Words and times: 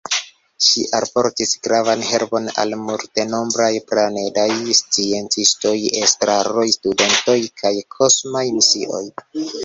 Ŝi 0.67 0.83
alportis 0.99 1.49
gravan 1.65 1.99
helpon 2.11 2.47
al 2.63 2.71
multenombraj 2.85 3.67
planedaj 3.91 4.45
sciencistoj, 4.79 5.73
estraroj, 6.05 6.65
studentoj 6.77 7.37
kaj 7.63 7.75
kosmaj 7.97 8.43
misioj. 8.57 9.03